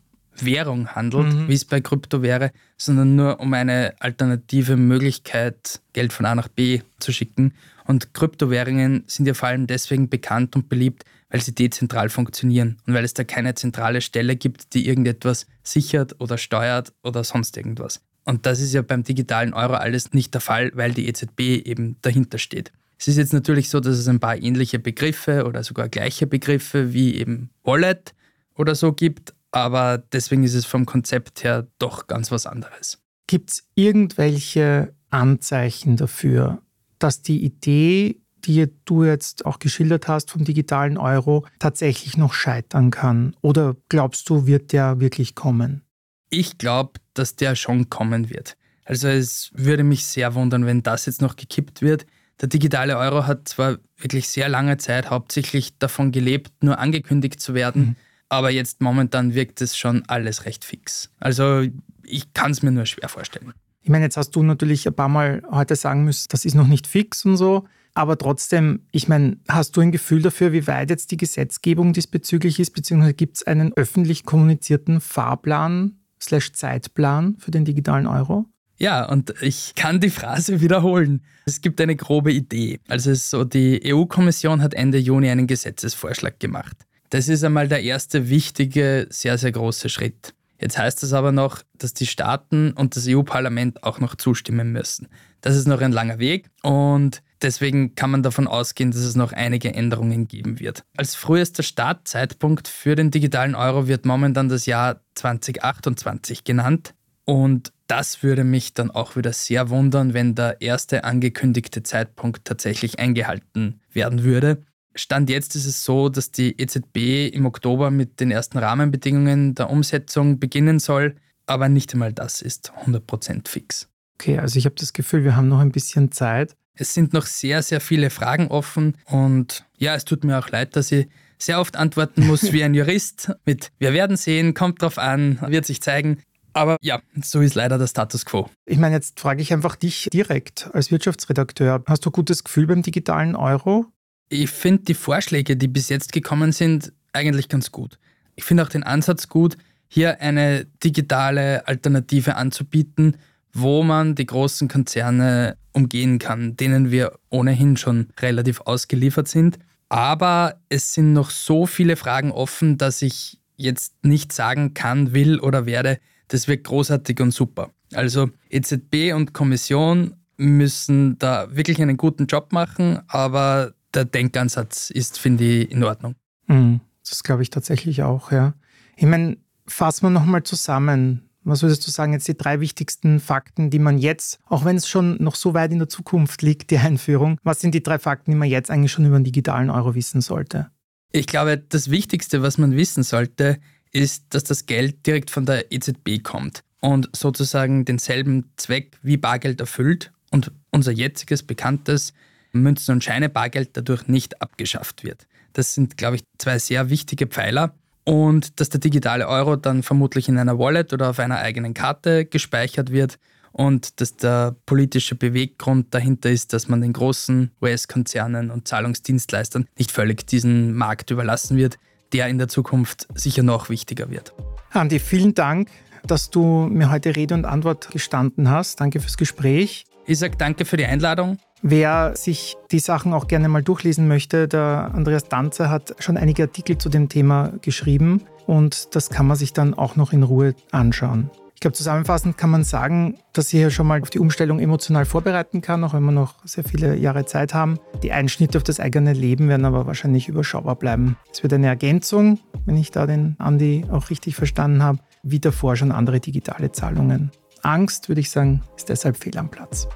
Währung 0.43 0.89
handelt, 0.89 1.33
mhm. 1.33 1.49
wie 1.49 1.55
es 1.55 1.65
bei 1.65 1.81
Krypto 1.81 2.23
wäre, 2.23 2.51
sondern 2.77 3.15
nur 3.15 3.41
um 3.41 3.53
eine 3.53 3.95
alternative 4.01 4.77
Möglichkeit, 4.77 5.81
Geld 5.93 6.13
von 6.13 6.27
A 6.27 6.35
nach 6.35 6.49
B 6.49 6.81
zu 6.99 7.13
schicken. 7.13 7.53
Und 7.85 8.15
Kryptowährungen 8.15 9.05
sind 9.07 9.27
ja 9.27 9.35
vor 9.35 9.49
allem 9.49 9.67
deswegen 9.67 10.09
bekannt 10.09 10.57
und 10.57 10.69
beliebt, 10.69 11.05
weil 11.31 11.41
sie 11.41 11.55
dezentral 11.55 12.09
funktionieren 12.09 12.79
und 12.87 12.95
weil 12.95 13.05
es 13.05 13.15
da 13.15 13.25
keine 13.25 13.55
zentrale 13.55 14.01
Stelle 14.01 14.37
gibt, 14.37 14.75
die 14.75 14.87
irgendetwas 14.87 15.47
sichert 15.63 16.21
oder 16.21 16.37
steuert 16.37 16.93
oder 17.03 17.25
sonst 17.25 17.57
irgendwas. 17.57 18.03
Und 18.25 18.47
das 18.47 18.61
ist 18.61 18.75
ja 18.75 18.83
beim 18.83 19.03
digitalen 19.03 19.55
Euro 19.55 19.75
alles 19.75 20.13
nicht 20.13 20.35
der 20.35 20.41
Fall, 20.41 20.71
weil 20.75 20.93
die 20.93 21.09
EZB 21.09 21.41
eben 21.65 21.97
dahinter 22.03 22.39
steht. 22.39 22.73
Es 22.99 23.09
ist 23.09 23.17
jetzt 23.17 23.33
natürlich 23.33 23.71
so, 23.71 23.81
dass 23.81 23.97
es 23.97 24.09
ein 24.09 24.21
paar 24.21 24.37
ähnliche 24.37 24.79
Begriffe 24.79 25.47
oder 25.47 25.63
sogar 25.63 25.89
gleiche 25.89 26.27
Begriffe 26.27 26.93
wie 26.93 27.15
eben 27.15 27.51
Wallet 27.65 28.15
oder 28.55 28.75
so 28.75 28.93
gibt, 28.93 29.33
aber 29.53 29.99
deswegen 30.13 30.45
ist 30.45 30.55
es 30.55 30.67
vom 30.67 30.85
Konzept 30.85 31.43
her 31.43 31.67
doch 31.79 32.09
ganz 32.09 32.31
was 32.31 32.47
anderes. 32.47 32.99
Gibt 33.27 33.51
es 33.51 33.69
irgendwelche 33.75 34.93
Anzeichen 35.09 35.97
dafür, 35.97 36.61
dass 36.99 37.23
die 37.23 37.43
Idee 37.43 38.21
die 38.47 38.69
du 38.85 39.05
jetzt 39.05 39.47
auch 39.47 39.59
geschildert 39.59 40.09
hast 40.09 40.31
vom 40.31 40.45
digitalen 40.45 40.99
Euro, 40.99 41.47
tatsächlich 41.59 42.17
noch 42.17 42.35
scheitern 42.35 42.91
kann? 42.91 43.37
Oder 43.43 43.77
glaubst 43.89 44.29
du, 44.29 44.47
wird 44.47 44.73
der 44.73 45.01
wirklich 45.01 45.35
kommen? 45.35 45.83
Ich 46.31 46.59
glaube, 46.59 46.93
dass 47.15 47.37
der 47.37 47.57
schon 47.57 47.91
kommen 47.91 48.31
wird. 48.31 48.57
Also 48.85 49.09
es 49.09 49.51
würde 49.55 49.85
mich 49.85 50.05
sehr 50.05 50.35
wundern, 50.35 50.67
wenn 50.67 50.83
das 50.83 51.07
jetzt 51.07 51.23
noch 51.23 51.37
gekippt 51.37 51.83
wird. 51.83 52.07
Der 52.41 52.49
digitale 52.49 52.97
Euro 52.97 53.27
hat 53.27 53.49
zwar 53.49 53.79
wirklich 53.97 54.29
sehr 54.29 54.49
lange 54.49 54.79
Zeit 54.79 55.11
hauptsächlich 55.11 55.79
davon 55.79 56.11
gelebt, 56.11 56.53
nur 56.63 56.79
angekündigt 56.79 57.41
zu 57.41 57.55
werden, 57.55 57.83
mhm. 57.83 57.97
aber 58.29 58.51
jetzt 58.51 58.81
momentan 58.81 59.35
wirkt 59.35 59.61
es 59.61 59.77
schon 59.77 60.05
alles 60.09 60.47
recht 60.47 60.65
fix. 60.65 61.11
Also 61.21 61.67
ich 62.03 62.33
kann 62.33 62.53
es 62.53 62.63
mir 62.63 62.71
nur 62.71 62.87
schwer 62.87 63.09
vorstellen. 63.09 63.53
Ich 63.83 63.91
meine, 63.91 64.05
jetzt 64.05 64.17
hast 64.17 64.31
du 64.31 64.43
natürlich 64.43 64.87
ein 64.87 64.95
paar 64.95 65.09
Mal 65.09 65.43
heute 65.51 65.77
sagen 65.77 66.05
müssen, 66.05 66.27
das 66.31 66.45
ist 66.45 66.55
noch 66.55 66.67
nicht 66.67 66.87
fix 66.87 67.25
und 67.25 67.37
so. 67.37 67.67
Aber 67.95 68.17
trotzdem, 68.19 68.87
ich 68.93 69.09
meine, 69.09 69.39
hast 69.49 69.77
du 69.77 69.81
ein 69.81 69.93
Gefühl 69.93 70.23
dafür, 70.23 70.53
wie 70.53 70.67
weit 70.67 70.91
jetzt 70.91 71.11
die 71.11 71.17
Gesetzgebung 71.17 71.93
diesbezüglich 71.93 72.61
ist, 72.61 72.71
beziehungsweise 72.71 73.15
gibt 73.15 73.37
es 73.37 73.43
einen 73.43 73.73
öffentlich 73.75 74.25
kommunizierten 74.25 75.01
Fahrplan 75.01 75.99
slash 76.23 76.53
Zeitplan 76.53 77.37
für 77.39 77.51
den 77.51 77.65
digitalen 77.65 78.07
Euro? 78.07 78.47
Ja, 78.79 79.05
und 79.05 79.35
ich 79.43 79.75
kann 79.75 80.01
die 80.01 80.09
Phrase 80.09 80.63
wiederholen. 80.63 81.23
Es 81.45 81.61
gibt 81.61 81.81
eine 81.81 81.97
grobe 81.97 82.33
Idee. 82.33 82.81
Also 82.89 83.13
so, 83.13 83.45
die 83.45 83.83
EU-Kommission 83.85 84.63
hat 84.63 84.73
Ende 84.73 84.97
Juni 84.97 85.29
einen 85.29 85.47
Gesetzesvorschlag 85.47 86.41
gemacht. 86.41 86.77
Das 87.11 87.29
ist 87.29 87.45
einmal 87.45 87.69
der 87.69 87.83
erste 87.83 88.31
wichtige, 88.31 89.07
sehr, 89.11 89.37
sehr 89.37 89.53
große 89.53 89.91
Schritt. 89.91 90.33
Jetzt 90.59 90.79
heißt 90.79 91.03
es 91.03 91.13
aber 91.13 91.33
noch, 91.33 91.63
dass 91.77 91.93
die 91.93 92.07
Staaten 92.07 92.73
und 92.73 92.97
das 92.97 93.07
EU-Parlament 93.09 93.83
auch 93.83 93.99
noch 93.99 94.15
zustimmen 94.15 94.73
müssen. 94.73 95.09
Das 95.41 95.57
ist 95.57 95.67
noch 95.67 95.81
ein 95.81 95.93
langer 95.93 96.19
Weg 96.19 96.51
und 96.63 97.23
deswegen 97.43 97.95
kann 97.95 98.11
man 98.11 98.23
davon 98.23 98.47
ausgehen, 98.47 98.91
dass 98.91 99.01
es 99.01 99.15
noch 99.15 99.33
einige 99.33 99.75
Änderungen 99.75 100.29
geben 100.29 100.61
wird. 100.61 100.85
Als 100.97 101.15
frühester 101.15 101.63
Startzeitpunkt 101.63 102.69
für 102.69 102.97
den 102.97 103.11
digitalen 103.11 103.55
Euro 103.55 103.89
wird 103.89 104.05
momentan 104.05 104.49
das 104.49 104.67
Jahr 104.67 105.01
2028 105.15 106.45
genannt 106.45 106.95
und 107.25 107.73
das 107.87 108.23
würde 108.23 108.45
mich 108.45 108.75
dann 108.75 108.91
auch 108.91 109.17
wieder 109.17 109.33
sehr 109.33 109.69
wundern, 109.69 110.15
wenn 110.15 110.35
der 110.35 110.61
erste 110.61 111.05
angekündigte 111.05 111.83
Zeitpunkt 111.83 112.45
tatsächlich 112.45 112.99
eingehalten 112.99 113.81
werden 113.93 114.23
würde. 114.23 114.63
Stand 114.95 115.31
jetzt 115.31 115.55
ist 115.57 115.67
es 115.67 115.85
so, 115.85 116.09
dass 116.09 116.31
die 116.31 116.61
EZB 116.61 117.33
im 117.35 117.47
Oktober 117.47 117.91
mit 117.91 118.21
den 118.21 118.31
ersten 118.31 118.59
Rahmenbedingungen 118.59 119.55
der 119.55 119.71
Umsetzung 119.71 120.39
beginnen 120.39 120.79
soll, 120.79 121.17
aber 121.47 121.69
nicht 121.69 121.93
einmal 121.93 122.13
das 122.13 122.43
ist 122.43 122.73
100% 122.85 123.49
fix. 123.49 123.89
Okay, 124.15 124.39
also 124.39 124.59
ich 124.59 124.67
habe 124.67 124.75
das 124.77 124.93
Gefühl, 124.93 125.25
wir 125.25 125.37
haben 125.37 125.49
noch 125.49 125.61
ein 125.61 125.73
bisschen 125.73 126.13
Zeit. 126.13 126.57
Es 126.75 126.95
sind 126.95 127.12
noch 127.12 127.27
sehr, 127.27 127.62
sehr 127.62 127.81
viele 127.81 128.11
Fragen 128.11 128.49
offen 128.49 128.97
und 129.07 129.65
ja, 129.77 129.95
es 129.95 130.05
tut 130.05 130.25
mir 130.25 130.39
auch 130.39 130.49
leid, 130.50 130.77
dass 130.77 130.93
ich 130.93 131.09
sehr 131.39 131.61
oft 131.61 131.77
antworten 131.77 132.27
muss 132.27 132.43
wie 132.53 132.62
ein 132.62 132.75
Jurist 132.75 133.33
mit 133.45 133.73
Wir 133.79 133.93
werden 133.93 134.17
sehen, 134.17 134.55
kommt 134.55 134.83
drauf 134.83 134.99
an, 134.99 135.41
wird 135.47 135.67
sich 135.67 135.81
zeigen. 135.83 136.23
Aber 136.53 136.77
ja, 136.81 137.00
so 137.23 137.41
ist 137.41 137.55
leider 137.55 137.79
der 137.79 137.87
Status 137.87 138.25
quo. 138.25 138.50
Ich 138.67 138.79
meine, 138.79 138.97
jetzt 138.97 139.21
frage 139.21 139.41
ich 139.41 139.53
einfach 139.53 139.77
dich 139.77 140.09
direkt 140.12 140.69
als 140.73 140.91
Wirtschaftsredakteur. 140.91 141.85
Hast 141.87 142.05
du 142.05 142.11
gutes 142.11 142.43
Gefühl 142.43 142.67
beim 142.67 142.83
digitalen 142.83 143.37
Euro? 143.37 143.87
Ich 144.29 144.50
finde 144.50 144.85
die 144.85 144.95
Vorschläge, 144.95 145.57
die 145.57 145.69
bis 145.69 145.89
jetzt 145.89 146.12
gekommen 146.12 146.53
sind, 146.53 146.93
eigentlich 147.12 147.49
ganz 147.49 147.71
gut. 147.71 147.99
Ich 148.37 148.45
finde 148.45 148.62
auch 148.62 148.69
den 148.69 148.83
Ansatz 148.83 149.29
gut, 149.29 149.57
hier 149.89 150.21
eine 150.21 150.67
digitale 150.83 151.67
Alternative 151.67 152.37
anzubieten, 152.37 153.17
wo 153.52 153.83
man 153.83 154.14
die 154.14 154.26
großen 154.26 154.69
Konzerne 154.69 155.57
umgehen 155.73 156.19
kann, 156.19 156.57
denen 156.57 156.90
wir 156.90 157.19
ohnehin 157.30 157.76
schon 157.76 158.09
relativ 158.21 158.61
ausgeliefert 158.62 159.28
sind. 159.28 159.59
Aber 159.88 160.61
es 160.69 160.95
sind 160.95 161.12
noch 161.12 161.30
so 161.30 161.66
viele 161.66 161.97
Fragen 161.97 162.30
offen, 162.30 162.78
dass 162.78 163.02
ich 163.02 163.40
jetzt 163.57 164.04
nicht 164.04 164.33
sagen 164.33 164.75
kann, 164.75 165.12
will 165.12 165.40
oder 165.40 165.66
werde, 165.66 165.99
das 166.28 166.49
wird 166.49 166.64
großartig 166.64 167.21
und 167.21 167.33
super. 167.33 167.71
Also 167.92 168.30
EZB 168.49 169.12
und 169.14 169.35
Kommission 169.35 170.14
müssen 170.37 171.19
da 171.19 171.54
wirklich 171.54 171.83
einen 171.83 171.97
guten 171.97 172.26
Job 172.26 172.52
machen, 172.52 173.00
aber 173.09 173.75
der 173.92 174.04
Denkansatz 174.04 174.90
ist, 174.90 175.19
finde 175.19 175.45
ich, 175.45 175.71
in 175.71 175.83
Ordnung. 175.85 176.14
Mhm. 176.47 176.80
Das 177.09 177.23
glaube 177.23 177.42
ich 177.42 177.50
tatsächlich 177.50 178.02
auch, 178.02 178.30
ja. 178.33 178.54
Ich 178.97 179.07
meine, 179.07 179.37
fassen 179.66 180.07
wir 180.07 180.11
nochmal 180.11 180.45
zusammen. 180.45 181.30
Was 181.43 181.63
würdest 181.63 181.87
du 181.87 181.91
sagen, 181.91 182.13
jetzt 182.13 182.29
die 182.29 182.37
drei 182.37 182.61
wichtigsten 182.61 183.19
Fakten, 183.19 183.71
die 183.71 183.79
man 183.79 183.99
jetzt, 183.99 184.39
auch 184.47 184.65
wenn 184.65 184.77
es 184.77 184.89
schon 184.89 185.17
noch 185.23 185.35
so 185.35 185.55
weit 185.55 185.73
in 185.73 185.79
der 185.79 185.89
Zukunft 185.89 186.43
liegt, 186.43 186.71
die 186.71 186.79
Einführung, 186.79 187.39
was 187.43 187.61
sind 187.61 187.75
die 187.75 187.83
drei 187.83 187.99
Fakten, 187.99 188.33
die 188.33 188.37
man 188.37 188.49
jetzt 188.49 188.71
eigentlich 188.71 188.93
schon 188.93 189.07
über 189.07 189.19
den 189.19 189.25
digitalen 189.25 189.71
Euro 189.71 189.95
wissen 189.95 190.21
sollte? 190.21 190.71
Ich 191.13 191.27
glaube, 191.27 191.59
das 191.59 191.91
Wichtigste, 191.91 192.43
was 192.43 192.59
man 192.59 192.77
wissen 192.77 193.03
sollte, 193.03 193.59
ist, 193.93 194.27
dass 194.31 194.45
das 194.45 194.67
Geld 194.67 195.07
direkt 195.07 195.31
von 195.31 195.47
der 195.47 195.73
EZB 195.73 196.23
kommt 196.23 196.63
und 196.81 197.09
sozusagen 197.15 197.85
denselben 197.85 198.53
Zweck 198.57 198.99
wie 199.03 199.17
Bargeld 199.17 199.61
erfüllt 199.61 200.13
und 200.31 200.53
unser 200.71 200.93
jetziges 200.93 201.43
bekanntes 201.43 202.13
Münzen- 202.53 202.93
und 202.93 203.05
Scheine-Bargeld 203.05 203.71
dadurch 203.77 204.09
nicht 204.09 204.41
abgeschafft 204.41 205.05
wird. 205.05 205.27
Das 205.53 205.75
sind, 205.75 205.97
glaube 205.97 206.17
ich, 206.17 206.23
zwei 206.39 206.59
sehr 206.59 206.91
wichtige 206.91 207.27
Pfeiler. 207.27 207.75
Und 208.11 208.59
dass 208.59 208.71
der 208.71 208.81
digitale 208.81 209.29
Euro 209.29 209.55
dann 209.55 209.85
vermutlich 209.85 210.29
in 210.29 210.37
einer 210.37 210.59
Wallet 210.59 210.93
oder 210.93 211.11
auf 211.11 211.21
einer 211.21 211.38
eigenen 211.38 211.75
Karte 211.75 212.25
gespeichert 212.25 212.90
wird 212.90 213.21
und 213.52 214.00
dass 214.00 214.17
der 214.17 214.57
politische 214.67 215.14
Beweggrund 215.14 215.95
dahinter 215.95 216.29
ist, 216.29 216.52
dass 216.52 216.67
man 216.67 216.81
den 216.81 216.93
großen 216.93 217.52
US-Konzernen 217.62 218.50
und 218.50 218.67
Zahlungsdienstleistern 218.67 219.67
nicht 219.79 219.93
völlig 219.93 220.26
diesen 220.26 220.75
Markt 220.75 221.12
überlassen 221.12 221.57
wird, 221.57 221.79
der 222.12 222.26
in 222.26 222.38
der 222.38 222.49
Zukunft 222.49 223.07
sicher 223.14 223.45
noch 223.45 223.69
wichtiger 223.69 224.11
wird. 224.11 224.35
Andi, 224.71 224.99
vielen 224.99 225.35
Dank, 225.35 225.69
dass 226.05 226.31
du 226.31 226.67
mir 226.69 226.90
heute 226.90 227.14
Rede 227.14 227.35
und 227.35 227.45
Antwort 227.45 227.93
gestanden 227.93 228.50
hast. 228.50 228.81
Danke 228.81 228.99
fürs 228.99 229.19
Gespräch. 229.19 229.85
Ich 230.07 230.19
sage 230.19 230.37
danke 230.37 230.64
für 230.64 230.76
die 230.76 230.85
Einladung. 230.85 231.38
Wer 231.62 232.17
sich 232.17 232.57
die 232.71 232.79
Sachen 232.79 233.12
auch 233.12 233.29
gerne 233.29 233.49
mal 233.49 233.62
durchlesen 233.62 234.09
möchte, 234.09 234.49
der 234.49 234.93
Andreas 234.95 235.25
Danzer 235.25 235.69
hat 235.69 235.95
schon 235.99 236.17
einige 236.17 236.45
Artikel 236.45 236.79
zu 236.79 236.88
dem 236.88 237.09
Thema 237.11 237.52
geschrieben 237.61 238.23
und 238.47 238.95
das 238.95 239.11
kann 239.11 239.26
man 239.26 239.37
sich 239.37 239.52
dann 239.52 239.75
auch 239.75 239.95
noch 239.95 240.12
in 240.12 240.23
Ruhe 240.23 240.55
anschauen. 240.73 241.31
Ich 241.55 241.61
glaube, 241.61 241.76
zusammenfassend 241.76 242.38
kann 242.38 242.49
man 242.49 242.64
sagen, 242.64 243.19
dass 243.35 243.50
hier 243.50 243.71
schon 243.71 243.87
mal 243.87 244.00
auf 244.00 244.09
die 244.09 244.19
Umstellung 244.19 244.61
emotional 244.61 245.05
vorbereiten 245.05 245.61
kann, 245.61 245.85
auch 245.85 245.93
wenn 245.93 246.02
wir 246.05 246.11
noch 246.11 246.37
sehr 246.47 246.64
viele 246.64 246.97
Jahre 246.97 247.26
Zeit 247.26 247.52
haben. 247.52 247.79
Die 248.02 248.12
Einschnitte 248.12 248.57
auf 248.57 248.64
das 248.64 248.81
eigene 248.81 249.12
Leben 249.12 249.50
werden 249.50 249.67
aber 249.67 249.87
wahrscheinlich 249.87 250.29
überschaubar 250.29 250.76
bleiben. 250.76 251.19
Es 251.31 251.43
wird 251.43 251.52
eine 251.52 251.67
Ergänzung, 251.67 252.38
wenn 252.64 252.79
ich 252.79 252.93
da 252.93 253.07
den 253.07 253.37
Andi 253.38 253.85
auch 253.90 254.09
richtig 254.09 254.37
verstanden 254.37 254.83
habe, 254.83 255.00
wie 255.23 255.38
davor 255.38 255.76
schon 255.76 255.93
andere 255.93 256.19
digitale 256.19 256.73
Zahlungen. 256.73 257.31
Angst, 257.62 258.09
würde 258.09 258.23
ich 258.23 258.31
sagen, 258.31 258.62
ist 258.79 258.88
deshalb 258.88 259.19
fehl 259.19 259.37
am 259.37 259.50
Platz. 259.50 259.87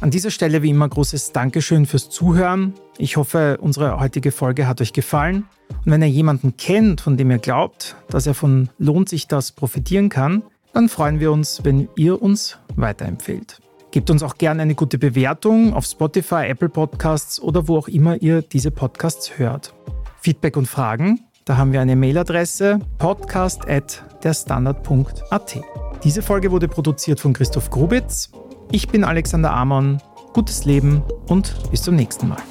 An 0.00 0.10
dieser 0.10 0.30
Stelle 0.30 0.62
wie 0.62 0.70
immer 0.70 0.88
großes 0.88 1.32
Dankeschön 1.32 1.84
fürs 1.86 2.08
Zuhören. 2.10 2.74
Ich 2.98 3.16
hoffe, 3.16 3.58
unsere 3.60 4.00
heutige 4.00 4.32
Folge 4.32 4.66
hat 4.66 4.80
euch 4.80 4.92
gefallen. 4.92 5.44
Und 5.84 5.92
wenn 5.92 6.02
ihr 6.02 6.08
jemanden 6.08 6.56
kennt, 6.56 7.00
von 7.00 7.16
dem 7.16 7.30
ihr 7.30 7.38
glaubt, 7.38 7.94
dass 8.08 8.26
er 8.26 8.34
von 8.34 8.68
Lohnt 8.78 9.08
sich 9.08 9.28
das 9.28 9.52
profitieren 9.52 10.10
kann, 10.10 10.42
dann 10.72 10.88
freuen 10.88 11.20
wir 11.20 11.30
uns, 11.32 11.60
wenn 11.64 11.88
ihr 11.96 12.20
uns 12.20 12.58
weiterempfehlt. 12.76 13.60
Gebt 13.92 14.10
uns 14.10 14.24
auch 14.24 14.38
gerne 14.38 14.62
eine 14.62 14.74
gute 14.74 14.98
Bewertung 14.98 15.72
auf 15.72 15.86
Spotify, 15.86 16.46
Apple 16.48 16.68
Podcasts 16.68 17.40
oder 17.40 17.68
wo 17.68 17.78
auch 17.78 17.86
immer 17.88 18.20
ihr 18.20 18.42
diese 18.42 18.72
Podcasts 18.72 19.38
hört. 19.38 19.72
Feedback 20.20 20.56
und 20.56 20.66
Fragen, 20.66 21.20
da 21.44 21.56
haben 21.56 21.72
wir 21.72 21.80
eine 21.80 21.94
Mailadresse 21.94 22.80
podcast.derstandard.at. 22.98 25.60
Diese 26.02 26.22
Folge 26.22 26.50
wurde 26.50 26.66
produziert 26.68 27.20
von 27.20 27.32
Christoph 27.32 27.70
Grubitz. 27.70 28.32
Ich 28.72 28.88
bin 28.88 29.04
Alexander 29.04 29.52
Amon. 29.52 29.98
Gutes 30.32 30.64
Leben 30.64 31.02
und 31.28 31.54
bis 31.70 31.82
zum 31.82 31.94
nächsten 31.94 32.28
Mal. 32.28 32.42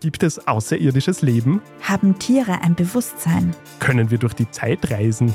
Gibt 0.00 0.22
es 0.22 0.46
außerirdisches 0.46 1.20
Leben? 1.20 1.60
Haben 1.82 2.18
Tiere 2.18 2.62
ein 2.62 2.74
Bewusstsein? 2.74 3.54
Können 3.80 4.10
wir 4.10 4.16
durch 4.16 4.32
die 4.32 4.50
Zeit 4.50 4.90
reisen? 4.90 5.34